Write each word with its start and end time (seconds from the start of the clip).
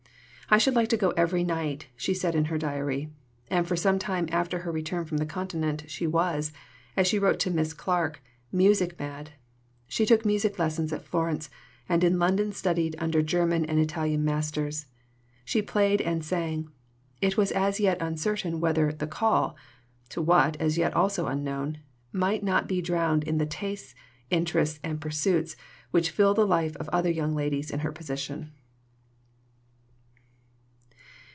"I 0.53 0.57
should 0.57 0.75
like 0.75 0.89
to 0.89 0.97
go 0.97 1.11
every 1.11 1.45
night," 1.45 1.87
she 1.95 2.13
said 2.13 2.35
in 2.35 2.43
her 2.51 2.57
diary; 2.57 3.09
and 3.49 3.65
for 3.65 3.77
some 3.77 3.97
time 3.97 4.27
after 4.33 4.59
her 4.59 4.71
return 4.73 5.05
from 5.05 5.15
the 5.15 5.25
Continent 5.25 5.85
she 5.89 6.05
was, 6.05 6.51
as 6.97 7.07
she 7.07 7.17
wrote 7.17 7.39
to 7.39 7.49
Miss 7.49 7.73
Clarke, 7.73 8.21
"music 8.51 8.99
mad." 8.99 9.29
She 9.87 10.05
took 10.05 10.25
music 10.25 10.59
lessons 10.59 10.91
at 10.91 11.05
Florence, 11.05 11.49
and 11.87 12.03
in 12.03 12.19
London 12.19 12.51
studied 12.51 12.97
under 12.99 13.21
German 13.21 13.63
and 13.63 13.79
Italian 13.79 14.25
masters. 14.25 14.87
She 15.45 15.61
played 15.61 16.01
and 16.01 16.21
sang. 16.21 16.67
It 17.21 17.37
was 17.37 17.53
as 17.53 17.79
yet 17.79 18.01
uncertain 18.01 18.59
whether 18.59 18.91
"the 18.91 19.07
call" 19.07 19.55
to 20.09 20.21
what, 20.21 20.57
as 20.57 20.77
yet 20.77 20.93
also 20.93 21.27
unknown 21.27 21.77
might 22.11 22.43
not 22.43 22.67
be 22.67 22.81
drowned 22.81 23.23
in 23.23 23.37
the 23.37 23.45
tastes, 23.45 23.95
interests, 24.29 24.81
and 24.83 24.99
pursuits 24.99 25.55
which 25.91 26.11
fill 26.11 26.33
the 26.33 26.45
life 26.45 26.75
of 26.75 26.89
other 26.89 27.09
young 27.09 27.33
ladies 27.33 27.71
in 27.71 27.79
her 27.79 27.93
position. 27.93 28.51